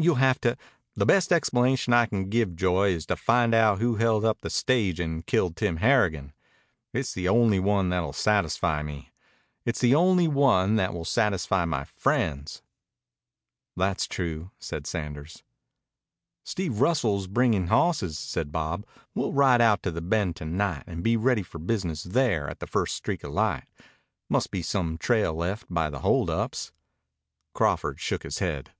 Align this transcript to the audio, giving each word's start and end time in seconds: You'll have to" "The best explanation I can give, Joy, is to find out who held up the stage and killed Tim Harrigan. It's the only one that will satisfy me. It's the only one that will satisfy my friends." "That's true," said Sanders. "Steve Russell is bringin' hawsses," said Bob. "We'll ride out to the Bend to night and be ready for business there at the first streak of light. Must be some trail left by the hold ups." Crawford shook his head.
You'll 0.00 0.16
have 0.16 0.38
to" 0.42 0.54
"The 0.98 1.06
best 1.06 1.32
explanation 1.32 1.94
I 1.94 2.04
can 2.04 2.28
give, 2.28 2.54
Joy, 2.54 2.90
is 2.90 3.06
to 3.06 3.16
find 3.16 3.54
out 3.54 3.78
who 3.78 3.94
held 3.94 4.22
up 4.22 4.42
the 4.42 4.50
stage 4.50 5.00
and 5.00 5.24
killed 5.24 5.56
Tim 5.56 5.78
Harrigan. 5.78 6.34
It's 6.92 7.14
the 7.14 7.26
only 7.26 7.58
one 7.58 7.88
that 7.88 8.00
will 8.02 8.12
satisfy 8.12 8.82
me. 8.82 9.12
It's 9.64 9.80
the 9.80 9.94
only 9.94 10.28
one 10.28 10.76
that 10.76 10.92
will 10.92 11.06
satisfy 11.06 11.64
my 11.64 11.84
friends." 11.84 12.60
"That's 13.78 14.06
true," 14.06 14.50
said 14.58 14.86
Sanders. 14.86 15.42
"Steve 16.44 16.82
Russell 16.82 17.16
is 17.20 17.26
bringin' 17.26 17.68
hawsses," 17.68 18.18
said 18.18 18.52
Bob. 18.52 18.84
"We'll 19.14 19.32
ride 19.32 19.62
out 19.62 19.82
to 19.84 19.90
the 19.90 20.02
Bend 20.02 20.36
to 20.36 20.44
night 20.44 20.84
and 20.86 21.02
be 21.02 21.16
ready 21.16 21.42
for 21.42 21.58
business 21.58 22.02
there 22.02 22.46
at 22.50 22.60
the 22.60 22.66
first 22.66 22.94
streak 22.94 23.24
of 23.24 23.32
light. 23.32 23.64
Must 24.28 24.50
be 24.50 24.60
some 24.60 24.98
trail 24.98 25.32
left 25.32 25.64
by 25.72 25.88
the 25.88 26.00
hold 26.00 26.28
ups." 26.28 26.72
Crawford 27.54 27.98
shook 27.98 28.22
his 28.24 28.40
head. 28.40 28.72